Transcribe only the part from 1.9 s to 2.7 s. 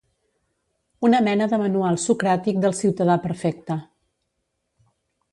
socràtic